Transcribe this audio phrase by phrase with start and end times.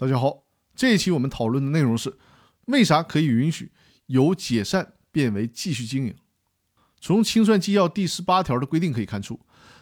[0.00, 0.44] 大家好，
[0.74, 2.16] 这一期我们讨论的内容是
[2.68, 3.70] 为啥可以允许
[4.06, 6.14] 由解散变为继续经营。
[7.02, 9.38] 从清算纪要第十八条的规定可以看出，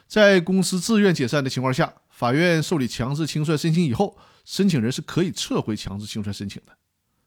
[0.07, 6.73] 在公司自愿解散的情况下，法院受理强制清算申请以后，申请人是可以撤回强制清算申请的。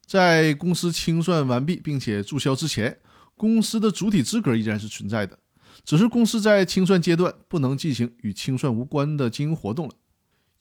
[0.04, 3.00] 在公司清算完毕并且注销之前，
[3.38, 5.38] 公司的主体资格依然是存在的，
[5.82, 9.94] 只是公司在清算阶段不能进行与清算无关的经营活动了。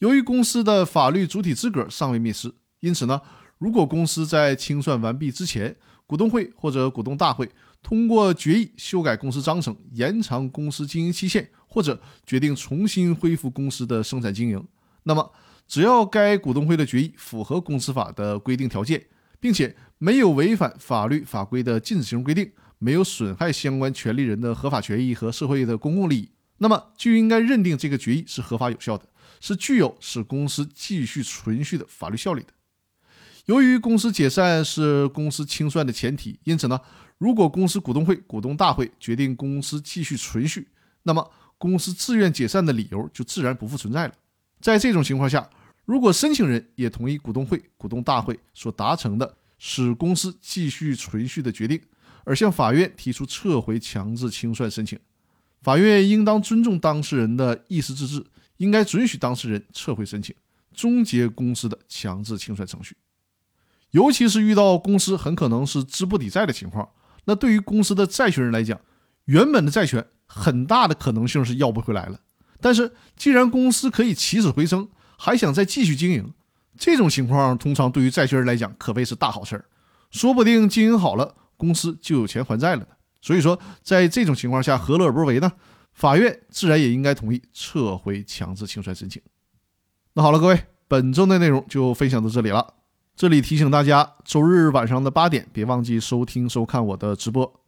[0.02, 3.22] 由于公司的法律主体资格尚未灭失，因此呢，
[3.56, 5.76] 如果公司在清算完毕之前，
[6.08, 7.48] 股东会或者股东大会
[7.84, 14.66] 通过决议修改公司章程、延长公司经营期限，或者决定重新恢复公司的生产经营，
[15.04, 15.30] 那么
[15.68, 19.06] 只要该股东会的决议符合公司法的规定条件，
[19.38, 29.06] 并且没有违反法律法规的禁止性规定，没有损害相关权利人的合法权益和社会的公共利益，那么就应该认定这个决议是合法有效的。
[29.42, 32.52] 是具有使公司继续存续的法律效力的。
[33.46, 36.80] 由于公司解散是公司清算的前提，因此呢，
[37.18, 40.68] 如果公司股东会、股东大会决定公司继续存续，
[41.02, 44.14] 那么公司自愿解散的理由就自然不复存在了。
[44.60, 45.50] 在这种情况下，
[45.84, 51.80] 如果申请人也同意股东会、股东大会所达成的使公司继续存续的决定，
[52.22, 54.96] 而向法院提出撤回强制清算申请，
[55.62, 58.24] 法院应当尊重当事人的意思自治。
[58.62, 60.32] 应该准许当事人撤回申请，
[60.72, 62.96] 终结公司的强制清算程序。
[63.90, 66.88] 尤其是遇到公司很可能是资不抵债的情况，
[67.24, 68.80] 那对于公司的债权人来讲，
[69.24, 72.20] 原本的债权很大的可能性是要不回来了。
[72.60, 74.88] 但是既然公司可以起死回生，
[75.18, 76.32] 还想再继续经营，
[76.78, 79.64] 这种情况通常对于债权人来讲可谓是大好事儿，
[80.12, 82.86] 说不定经营好了，公司就有钱还债了呢。
[83.20, 85.52] 所以说，在这种情况下，何乐而不为呢？
[85.92, 89.20] 法院自然也应该同意撤回强制清算申请。
[90.14, 92.74] 那好了，各位，本周的内容就分享到这里了。
[93.14, 97.60] 这里提醒大家，周日晚上的八点，别忘记收听收看我的直播。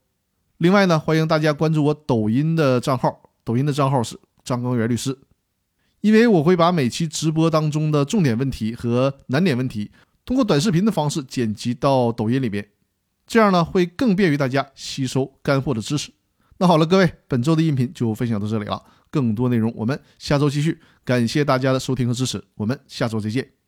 [0.58, 5.18] 另外呢，欢迎大家关注我抖音的账号，抖音的账号是张刚元律师。
[6.00, 9.90] 因为我会把每期直播当中的重点问题和难点问题，
[10.24, 12.68] 通过短视频的方式剪辑到抖音里边，
[13.26, 16.10] 这样呢会更便于大家吸收干货的知识。
[16.58, 18.82] 那好了，各位，本周的音频就分享到这里了。
[19.10, 20.80] 更多内容我们下周继续。
[21.04, 23.63] 感谢大家的收听和支持，我们下周再见。